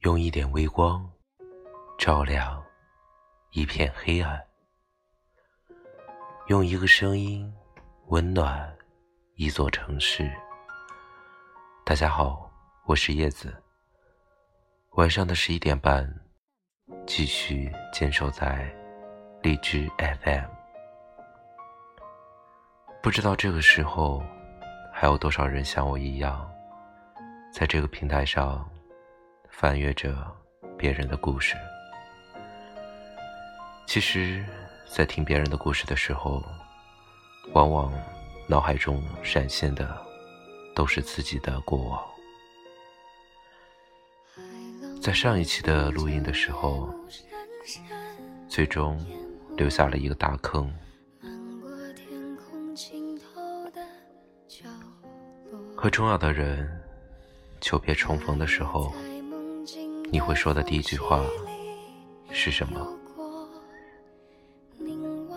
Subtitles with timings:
[0.00, 1.10] 用一点微光
[1.98, 2.62] 照亮
[3.52, 4.40] 一片黑暗，
[6.48, 7.50] 用一个声音
[8.08, 8.72] 温暖
[9.36, 10.30] 一座城市。
[11.84, 12.50] 大家好，
[12.84, 13.54] 我是叶子。
[14.92, 16.06] 晚上的十一点半，
[17.06, 18.70] 继续坚守在
[19.42, 20.44] 荔枝 FM。
[23.02, 24.22] 不知道这个时候
[24.92, 26.48] 还有多少人像我一样，
[27.50, 28.68] 在这个平台上。
[29.58, 30.14] 翻阅着
[30.76, 31.56] 别人的故事，
[33.86, 34.44] 其实，
[34.86, 36.44] 在听别人的故事的时候，
[37.54, 37.90] 往往
[38.46, 39.96] 脑海中闪现的
[40.74, 42.04] 都是自己的过往。
[45.00, 46.94] 在上一期的录音的时候，
[48.50, 49.02] 最终
[49.56, 50.70] 留下了一个大坑。
[55.74, 56.68] 和重要的人
[57.58, 58.92] 久别重逢的时候。
[60.10, 61.24] 你会说的第一句话
[62.30, 62.86] 是什么？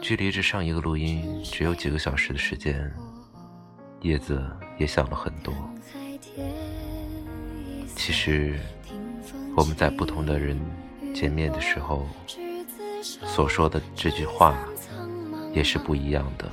[0.00, 2.92] 距离这上一个录音只有几个小时的时间，
[4.02, 4.44] 叶子
[4.78, 5.54] 也想了很多。
[7.94, 8.58] 其实，
[9.56, 10.60] 我们在不同的人
[11.14, 12.06] 见面的时候
[13.02, 14.56] 所说的这句话
[15.52, 16.50] 也是不一样的。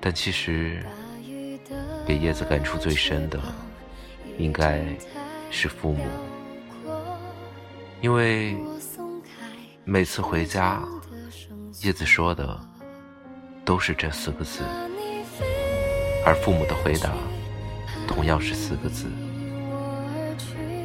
[0.00, 0.84] 但其实，
[2.06, 3.40] 给叶子感触最深的，
[4.38, 4.84] 应该。
[5.50, 6.04] 是父母，
[8.00, 8.56] 因为
[9.84, 10.80] 每次回家，
[11.82, 12.60] 叶子说的
[13.64, 14.62] 都是这四个字，
[16.24, 17.10] 而父母的回答
[18.06, 19.06] 同样是四个字，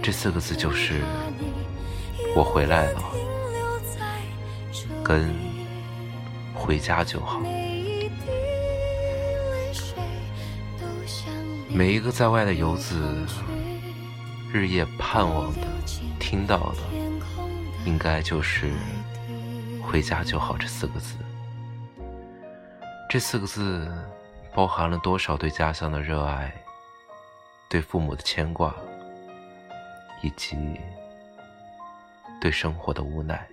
[0.02, 1.02] 这四个字就是
[2.36, 3.04] “我回来了”
[5.04, 5.32] 跟
[6.56, 7.42] “回家就好”。
[11.70, 12.96] 每一个在外的游子。
[14.54, 15.62] 日夜盼望的、
[16.20, 16.84] 听到的，
[17.86, 18.72] 应该就是
[19.82, 21.16] “回家就好”这四个字。
[23.10, 23.92] 这四个字
[24.54, 26.54] 包含了多少对家乡的热爱，
[27.68, 28.72] 对父母的牵挂，
[30.22, 30.56] 以及
[32.40, 33.44] 对生活的无奈。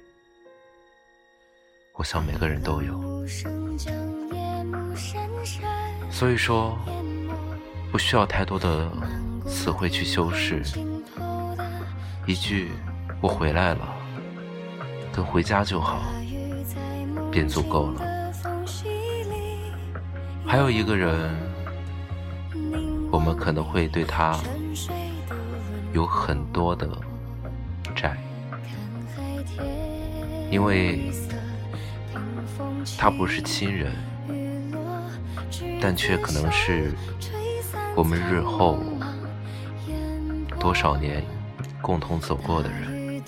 [1.94, 3.26] 我想每个人都有。
[6.10, 6.78] 所以说，
[7.90, 8.90] 不需要太多的
[9.46, 10.62] 词汇去修饰。
[12.26, 12.70] 一句
[13.20, 13.88] “我回来了”
[15.12, 16.02] 跟“回家就好”
[17.30, 18.02] 便足够了。
[20.46, 21.36] 还有一个人，
[23.10, 24.38] 我们可能会对他
[25.92, 26.88] 有很多的
[27.94, 28.16] 债，
[30.50, 31.10] 因为
[32.98, 33.92] 他不是亲人，
[35.80, 36.92] 但却可能是
[37.96, 38.78] 我们日后
[40.58, 41.24] 多少年。
[41.82, 43.22] 共同走过的人，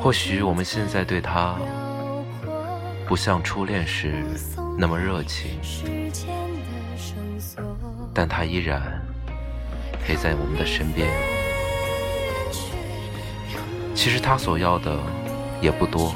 [0.00, 1.56] 或许我们现在对他
[3.06, 4.24] 不像初恋时
[4.76, 5.58] 那么热情，
[8.12, 9.00] 但他依然
[10.04, 11.08] 陪在我们的身边。
[13.94, 14.98] 其实他所要的
[15.60, 16.14] 也不多，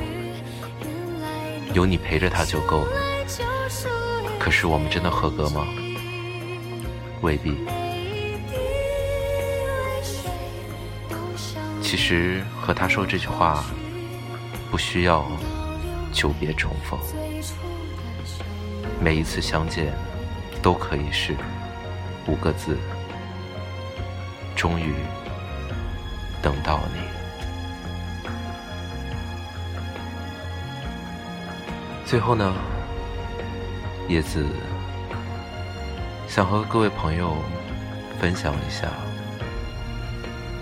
[1.72, 2.92] 有你陪着他就够了。
[4.38, 5.66] 可是我们真的合格吗？
[7.22, 7.56] 未必。
[11.92, 13.62] 其实和他说这句话，
[14.70, 15.30] 不需要
[16.10, 16.98] 久别重逢，
[18.98, 19.92] 每一次相见
[20.62, 21.36] 都可以是
[22.26, 22.78] 五个字：
[24.56, 24.94] 终于
[26.41, 27.00] 等到你。
[32.06, 32.54] 最后呢，
[34.09, 34.47] 叶子
[36.26, 37.36] 想和各位朋友
[38.19, 38.88] 分享一下，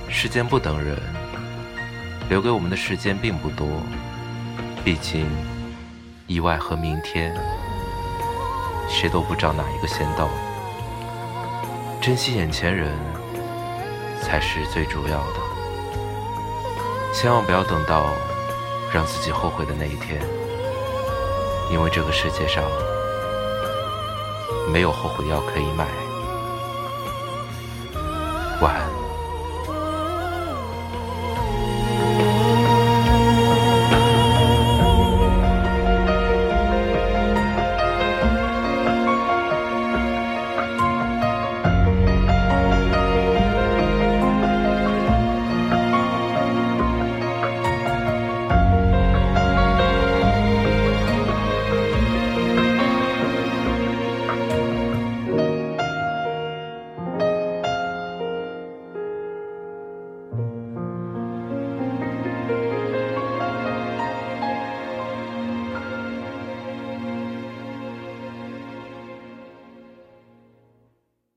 [0.08, 0.98] 时间不等人。
[2.30, 3.66] 留给我们的时间并不多，
[4.84, 5.26] 毕竟
[6.28, 7.34] 意外和明天，
[8.88, 10.28] 谁都不知道哪一个先到。
[12.00, 12.97] 珍惜眼前人
[14.22, 15.41] 才是最主要的，
[17.12, 18.06] 千万不要等到
[18.94, 20.22] 让自己后悔的那一天，
[21.68, 22.62] 因为这个世界上
[24.72, 25.84] 没有后悔药可以买。
[28.62, 28.90] 晚安。